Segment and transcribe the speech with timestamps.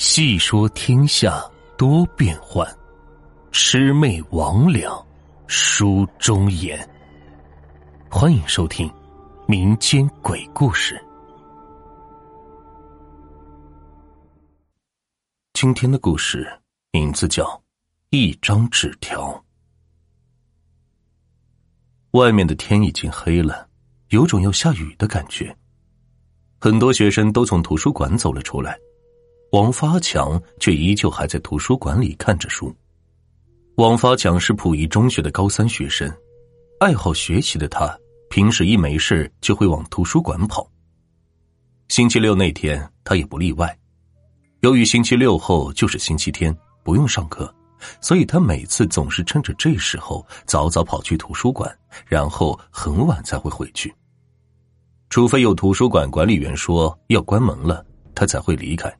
[0.00, 1.44] 细说天下
[1.76, 2.66] 多变幻，
[3.52, 5.04] 魑魅魍魉
[5.46, 6.88] 书中言。
[8.10, 8.90] 欢迎收听
[9.46, 10.98] 民间鬼故事。
[15.52, 16.50] 今天的故事
[16.92, 17.44] 名字叫
[18.08, 19.30] 《一张纸条》。
[22.18, 23.68] 外面的天已经黑了，
[24.08, 25.54] 有种要下雨的感觉。
[26.58, 28.78] 很多学生都从图书馆走了出来。
[29.50, 32.72] 王发强却依旧还在图书馆里看着书。
[33.76, 36.08] 王发强是溥仪中学的高三学生，
[36.78, 40.70] 爱好学习的他，平时一没事就会往图书馆跑。
[41.88, 43.76] 星期六那天，他也不例外。
[44.60, 47.52] 由于星期六后就是星期天，不用上课，
[48.00, 51.76] 所以他每次总是趁着这时候早早跑去图书馆，
[52.06, 53.92] 然后很晚才会回去。
[55.08, 58.96] 除非有图书馆管理员说要关门了，他才会离开。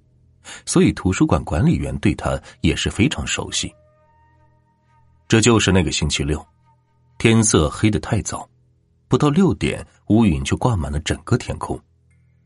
[0.64, 3.72] 所以，图书馆管理员对他也是非常熟悉。
[5.28, 6.44] 这就是那个星期六，
[7.18, 8.48] 天色黑得太早，
[9.06, 11.80] 不到六点，乌云就挂满了整个天空，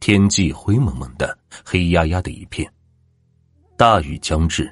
[0.00, 2.70] 天际灰蒙蒙的，黑压压的一片。
[3.76, 4.70] 大雨将至，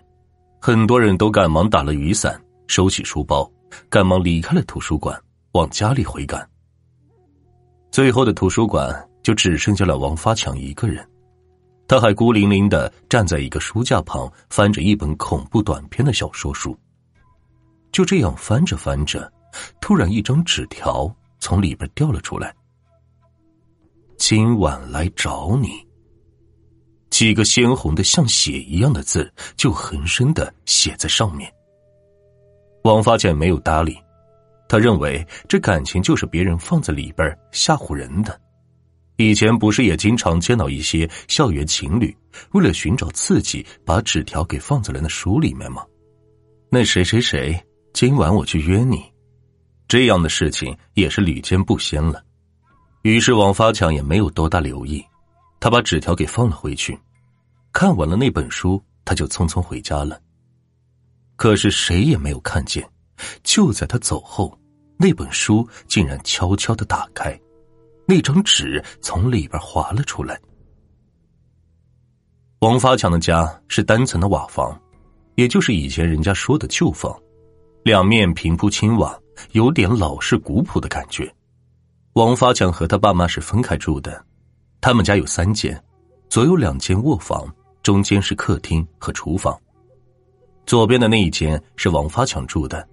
[0.60, 3.50] 很多人都赶忙打了雨伞，收起书包，
[3.88, 5.18] 赶忙离开了图书馆，
[5.52, 6.46] 往家里回赶。
[7.90, 11.06] 最后的图书馆就只剩下了王发强一个人。
[11.88, 16.76] 他还孤零零的站在一个书架旁，翻着一本恐怖短篇的小说书。
[17.90, 19.30] 就这样翻着翻着，
[19.80, 22.54] 突然一张纸条从里边掉了出来。
[24.16, 25.86] 今晚来找你。
[27.10, 31.52] 几个鲜红的像血一样的字就横生的写在上面。
[32.84, 33.98] 王发健没有搭理，
[34.66, 38.40] 他认为这感情就是别人放在里边吓唬人的。
[39.16, 42.16] 以前不是也经常见到一些校园情侣
[42.52, 45.84] 为了寻找刺激，把纸条给放在了那书里面吗？
[46.70, 47.58] 那谁谁谁，
[47.92, 49.04] 今晚我去约你，
[49.86, 52.24] 这样的事情也是屡见不鲜了。
[53.02, 55.04] 于是王发强也没有多大留意，
[55.60, 56.98] 他把纸条给放了回去。
[57.72, 60.20] 看完了那本书，他就匆匆回家了。
[61.36, 62.88] 可是谁也没有看见，
[63.42, 64.58] 就在他走后，
[64.96, 67.38] 那本书竟然悄悄的打开。
[68.06, 70.40] 那张纸从里边滑了出来。
[72.60, 74.80] 王发强的家是单层的瓦房，
[75.34, 77.16] 也就是以前人家说的旧房，
[77.84, 79.18] 两面平铺青瓦，
[79.52, 81.32] 有点老式古朴的感觉。
[82.12, 84.24] 王发强和他爸妈是分开住的，
[84.80, 85.82] 他们家有三间，
[86.28, 87.52] 左右两间卧房，
[87.82, 89.58] 中间是客厅和厨房。
[90.66, 92.86] 左边的那一间是王发强住的，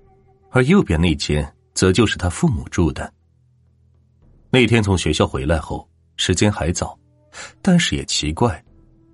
[0.50, 3.14] 而右边那间则就是他父母住的。
[4.52, 5.88] 那天从学校回来后，
[6.18, 6.98] 时间还早，
[7.62, 8.64] 但是也奇怪，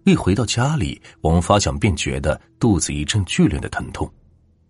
[0.06, 4.10] 一回到家里，王发强便觉得肚子一阵剧烈的疼痛，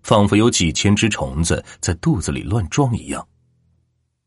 [0.02, 3.26] 仿佛有几千只虫子在肚子里乱撞一样。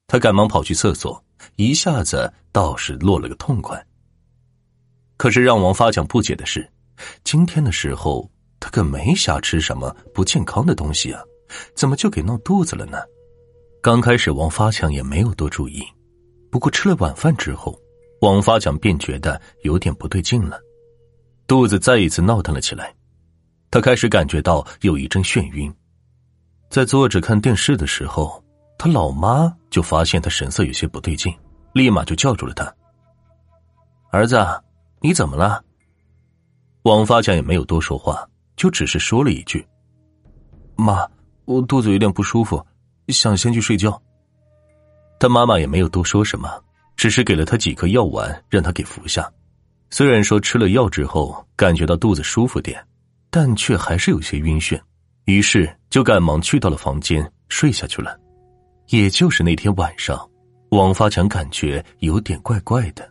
[0.07, 1.23] 他赶忙跑去厕所，
[1.57, 3.85] 一下子倒是落了个痛快。
[5.17, 6.71] 可是让王发强不解的是，
[7.25, 11.21] 今天的时候他可没瞎吃什么不健康的东西啊，
[11.75, 12.99] 怎么就给闹肚子了呢？
[13.83, 15.85] 刚开始王发强也没有多注意。
[16.51, 17.79] 不过吃了晚饭之后，
[18.21, 20.61] 王发强便觉得有点不对劲了，
[21.47, 22.95] 肚子再一次闹腾了起来。
[23.71, 25.73] 他开始感觉到有一阵眩晕，
[26.71, 28.43] 在坐着看电视的时候，
[28.79, 31.35] 他老妈就发现他神色有些不对劲，
[31.75, 32.75] 立马就叫住了他
[34.11, 34.39] ：“儿子，
[35.01, 35.63] 你怎么了？”
[36.85, 38.27] 王发强也没有多说话，
[38.57, 39.67] 就只是说了一句
[40.75, 41.07] ：“妈，
[41.45, 42.65] 我肚子有点不舒服，
[43.09, 44.01] 想先去睡觉。”
[45.19, 46.49] 他妈妈也没有多说什么，
[46.97, 49.29] 只是给了他几颗药丸，让他给服下。
[49.91, 52.85] 虽然说吃了药之后感觉到肚子舒服点，
[53.31, 54.81] 但却还是有些晕眩，
[55.25, 58.19] 于是就赶忙去到了房间睡下去了。
[58.89, 60.19] 也就是那天晚上，
[60.71, 63.09] 王发强感觉有点怪怪的，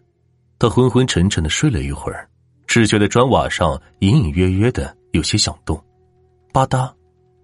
[0.60, 2.30] 他昏昏沉沉的睡了一会儿，
[2.68, 5.76] 只觉得砖瓦上隐隐约约的有些响动，
[6.54, 6.92] 吧嗒，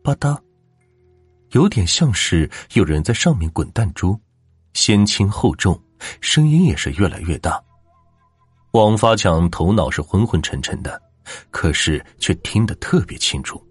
[0.04, 0.38] 吧嗒，
[1.52, 4.20] 有点像是有人在上面滚弹珠。
[4.74, 5.80] 先轻后重，
[6.20, 7.62] 声音也是越来越大。
[8.72, 11.02] 王发强头脑是昏昏沉沉的，
[11.52, 13.64] 可是却听得特别清楚。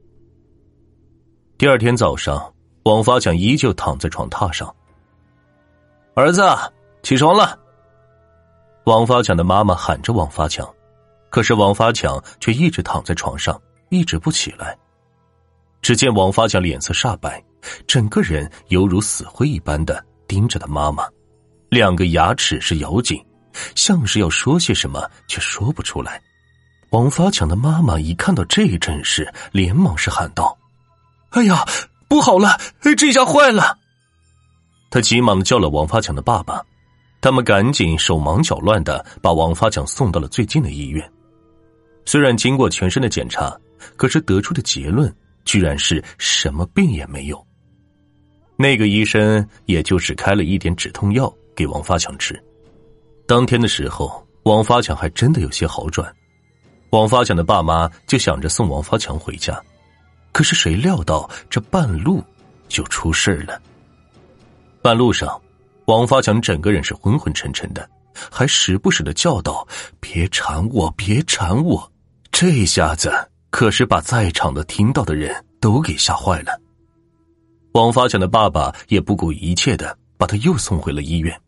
[1.59, 2.53] 第二天早上，
[2.85, 4.75] 王发强依旧躺在床榻上。
[6.15, 6.43] 儿子，
[7.03, 7.59] 起床了！
[8.85, 10.69] 王发强的妈妈喊着王发强，
[11.31, 13.61] 可是王发强却一直躺在床上，
[13.91, 14.77] 一直不起来。
[15.81, 17.43] 只见王发强脸色煞白，
[17.87, 20.05] 整个人犹如死灰一般的。
[20.33, 21.07] 盯着他妈妈，
[21.69, 23.23] 两个牙齿是咬紧，
[23.75, 26.19] 像是要说些什么，却说不出来。
[26.89, 30.57] 王发强的妈妈一看到这一阵势，连忙是喊道
[31.33, 31.67] ：“哎呀，
[32.09, 32.59] 不好了，
[32.97, 33.77] 这下坏了！”
[34.91, 36.63] 他急忙的叫了王发强的爸爸，
[37.21, 41.13] 他们赶紧手忙脚乱的把王发强送到了最近的医院。
[42.07, 43.55] 虽然经过全身的检查，
[43.99, 45.15] 可是得出的结论
[45.45, 47.47] 居然是什么病也没有。
[48.63, 52.41] 那个医生也就只开了一点止痛药给王发强吃。
[53.27, 56.15] 当天的时候，王发强还真的有些好转。
[56.91, 59.61] 王发强的爸妈就想着送王发强回家，
[60.31, 62.23] 可是谁料到这半路
[62.69, 63.61] 就出事了。
[64.81, 65.43] 半路上，
[65.87, 67.91] 王发强整个人是昏昏沉沉的，
[68.31, 69.67] 还时不时的叫道
[69.99, 71.93] ：“别缠我，别缠我！”
[72.31, 73.13] 这下子
[73.51, 76.62] 可是把在场的听到的人都给吓坏了。
[77.73, 81.39] 王发强的爸爸也不顾一切的把他又送回了医院，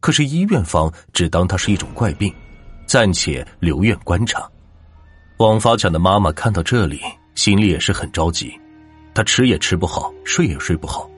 [0.00, 2.34] 可是医院方只当他是一种怪病，
[2.86, 4.50] 暂且留院观察。
[5.38, 7.00] 王发强的妈妈看到这里，
[7.34, 8.52] 心里也是很着急，
[9.14, 11.08] 她吃也吃不好，睡也睡不好，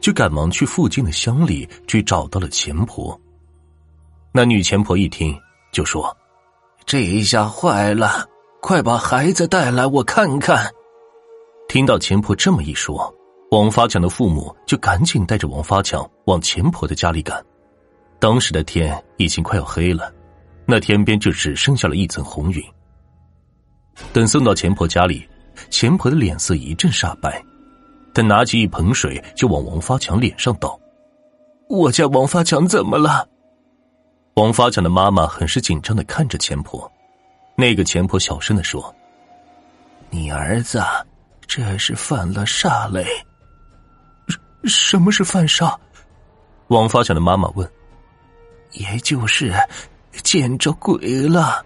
[0.00, 3.18] 就赶忙去附近的乡里去找到了钱婆。
[4.32, 5.38] 那女钱婆一听
[5.70, 6.16] 就说
[6.86, 8.26] ：“这一下坏了。”
[8.62, 10.70] 快把孩子带来，我看看。
[11.68, 13.12] 听到钱婆这么一说，
[13.52, 17.44] 王发强的父母就赶紧带着王发强往钱婆的家里赶。
[18.18, 20.10] 当时的天已经快要黑了，
[20.64, 22.64] 那天边就只剩下了一层红云。
[24.10, 25.28] 等送到钱婆家里，
[25.68, 27.44] 钱婆的脸色一阵煞白，
[28.14, 30.80] 她拿起一盆水就往王发强脸上倒。
[31.68, 33.28] 我家王发强怎么了？
[34.36, 36.90] 王发强的妈妈很是紧张的看着钱婆。
[37.54, 38.94] 那个钱婆小声的说
[40.08, 40.82] ：“你儿子
[41.46, 43.04] 这是犯了煞嘞。
[44.64, 45.76] ”“什么是犯煞？”
[46.68, 47.70] 王发强的妈妈问。
[48.72, 49.52] “也就是
[50.22, 51.64] 见着鬼了。”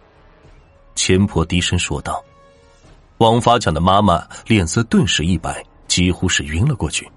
[0.97, 2.23] 钱婆低声说道。
[3.19, 7.11] 王发强的妈妈脸色顿时一白，几乎是晕了过去。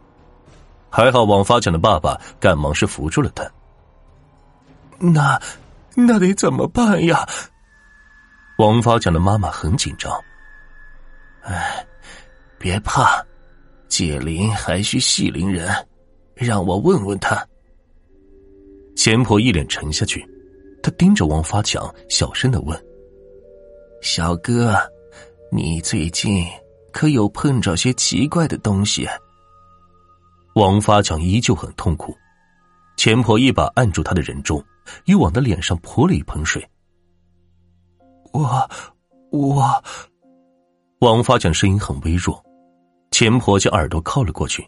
[0.89, 3.43] 还好王发强的爸爸赶忙是扶住了他。
[4.97, 5.41] 那
[5.95, 7.27] 那得怎么办呀？
[8.57, 10.11] 王发强的妈妈很紧张。
[11.43, 11.85] 哎，
[12.57, 13.21] 别怕，
[13.89, 15.69] 解铃还需系铃人，
[16.35, 17.45] 让我问问他。
[18.95, 20.25] 钱婆一脸沉下去，
[20.81, 22.85] 她盯着王发强，小声的问
[24.01, 24.75] ：“小哥，
[25.51, 26.45] 你最近
[26.91, 29.07] 可有碰着些奇怪的东西？”
[30.55, 32.15] 王发强依旧很痛苦，
[32.97, 34.63] 钱婆一把按住他的人中，
[35.05, 36.65] 又往他脸上泼了一盆水。
[38.33, 38.69] 我，
[39.31, 39.83] 我，
[40.99, 42.43] 王发强声音很微弱，
[43.11, 44.67] 钱婆将耳朵靠了过去。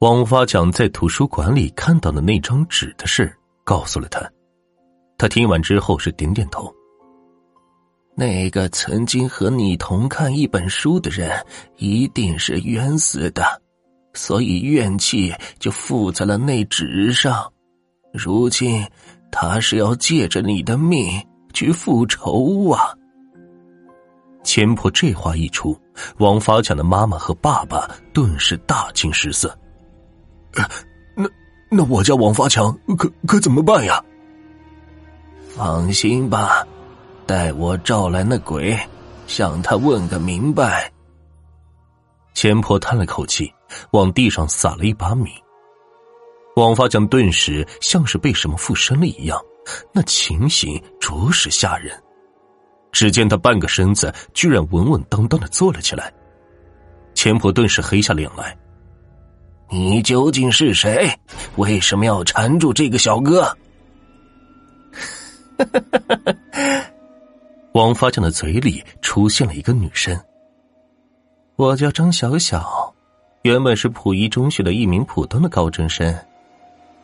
[0.00, 3.34] 王发强在图书馆里看到的那张纸的事，
[3.64, 4.20] 告诉了他。
[5.18, 6.72] 他听完之后是点点头。
[8.16, 11.30] 那个曾经和你同看一本书的人，
[11.76, 13.44] 一定是冤死的，
[14.12, 17.52] 所以怨气就附在了那纸上。
[18.12, 18.84] 如今
[19.30, 21.22] 他是要借着你的命。
[21.54, 22.92] 去复仇啊！
[24.44, 25.76] 钱婆这话一出，
[26.18, 29.58] 王发强的妈妈和爸爸顿时大惊失色。
[31.16, 31.28] 那
[31.70, 34.00] 那我家王发强可可怎么办呀？
[35.56, 36.64] 放心吧，
[37.26, 38.78] 待我召来那鬼，
[39.26, 40.92] 向他问个明白。
[42.34, 43.52] 钱婆叹了口气，
[43.92, 45.30] 往地上撒了一把米。
[46.56, 49.40] 王发强顿时像是被什么附身了一样。
[49.92, 52.00] 那情形着实吓人，
[52.94, 56.10] 只见他半个身子居然稳稳当当的坐了起来。
[57.14, 58.56] 钱婆顿时黑下脸来
[59.68, 61.10] ：“你究竟是谁？
[61.56, 63.54] 为什么要缠住这个小哥？”
[67.74, 70.18] 王发强的嘴里出现了一个女生
[71.56, 72.94] ：“我叫张小小，
[73.42, 76.16] 原本是普一中学的一名普通的高中生，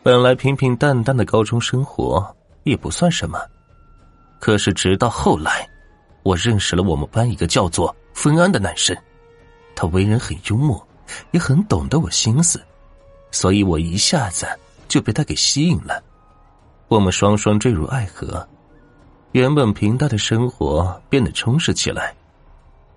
[0.03, 3.41] 本来平平淡淡的高中生活。”也不算什么，
[4.39, 5.67] 可是直到后来，
[6.31, 8.97] 我认识了我们班一个叫做芬安的男生，
[9.75, 10.87] 他为人很幽默，
[11.33, 12.63] 也很懂得我心思，
[13.33, 14.47] 所以我一下子
[14.87, 16.01] 就被他给吸引了。
[16.87, 18.49] 我们双双坠入爱河，
[19.33, 22.15] 原本平淡的生活变得充实起来，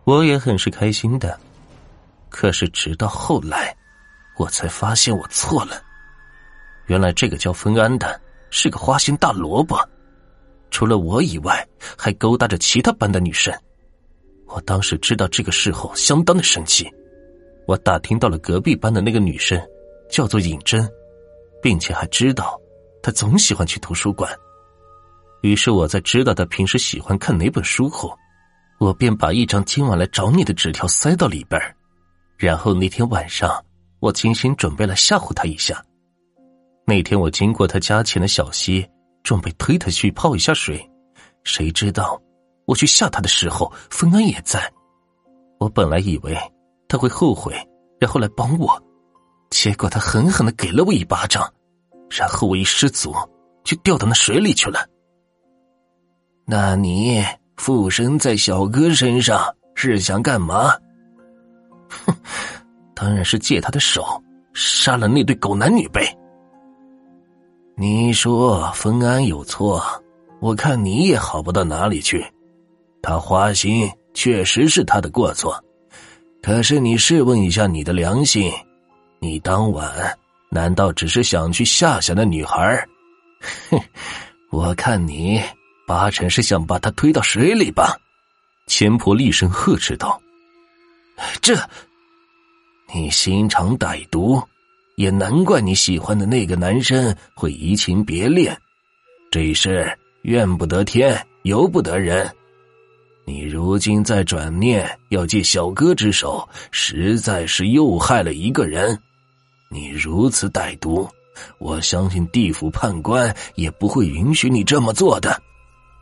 [0.04, 1.36] 我也很是开心的。
[2.30, 3.76] 可是直到后来，
[4.38, 5.82] 我才发现我错了，
[6.86, 8.22] 原来这个叫芬安的。
[8.52, 9.76] 是个花心大萝卜，
[10.74, 11.66] 除了我以外，
[11.96, 13.54] 还勾搭着其他班的女生。
[14.48, 16.92] 我当时知道这个事后，相当的生气。
[17.68, 19.62] 我打听到了隔壁班的那个女生，
[20.10, 20.90] 叫做尹真，
[21.62, 22.60] 并且还知道
[23.04, 24.36] 她总喜欢去图书馆。
[25.44, 28.18] 于是我在知道她平时喜欢看哪本书后，
[28.80, 31.62] 我便把一张今晚来找你的纸条塞到里边
[32.36, 33.64] 然后那天晚上，
[34.00, 35.80] 我精心准备了吓唬他一下。
[36.84, 38.84] 那天我经过他家前的小溪，
[39.24, 40.86] 准备推他去泡一下水，
[41.44, 42.22] 谁知道
[42.66, 44.72] 我去吓他的时候，冯安也在。
[45.60, 46.38] 我本来以为
[46.88, 47.56] 他会后悔，
[48.00, 48.82] 然后来帮我，
[49.50, 51.52] 结果他狠狠的给了我一巴掌，
[52.10, 53.14] 然后我一失足
[53.64, 54.86] 就掉到那水里去了。
[56.46, 57.24] 那你
[57.56, 60.78] 附身在小哥身上是想干嘛？
[61.88, 62.14] 哼，
[62.94, 64.04] 当然是借他的手
[64.54, 66.14] 杀了那对狗男女呗。
[67.76, 69.84] 你说封安有错，
[70.40, 72.24] 我看你也好不到哪里去。
[73.02, 75.60] 他花心确实是他的过错，
[76.42, 78.54] 可是你试问一下你的良心，
[79.20, 80.16] 你当晚
[80.50, 82.88] 难道只是想去吓吓那女孩？
[83.72, 83.80] 哼，
[84.52, 85.42] 我看你
[85.88, 87.98] 八成是想把她推到水里吧。
[88.68, 90.22] 钱婆厉声呵斥道
[91.42, 91.58] ：“这，
[92.94, 94.42] 你心肠歹毒。”
[94.96, 98.56] 也难怪你喜欢的那个男生会移情别恋，
[99.32, 102.30] 这事怨不得天，由不得人。
[103.26, 109.02] 你如今再转念要借小哥之手，实在是又害了一个人。
[109.70, 111.10] 你如此歹毒，
[111.58, 115.42] 我相信地府判官也不会允许你这么做的。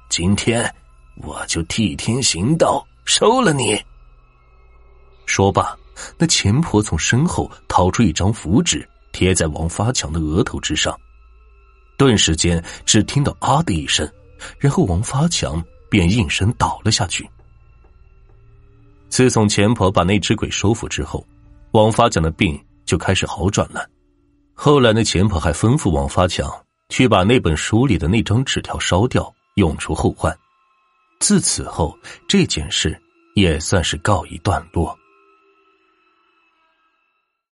[0.10, 0.74] 今天
[1.16, 3.80] 我就替天行道，收了你。
[5.26, 5.78] 说罢。
[6.18, 10.98] 那钱婆从身后掏出一张符纸，贴在王发强的额头之上。
[11.98, 14.10] 顿时间，只听到“啊”的一声，
[14.58, 17.30] 然后王发强便应声倒了下去。
[19.10, 21.26] 自从钱婆把那只鬼收服之后，
[21.72, 23.88] 王发强的病就开始好转了。
[24.54, 26.50] 后来，那钱婆还吩咐王发强
[26.90, 30.36] 去把那本书里的那张纸条烧掉，永除后患。
[31.20, 31.96] 自此后，
[32.28, 33.00] 这件事
[33.36, 34.98] 也算是告一段落。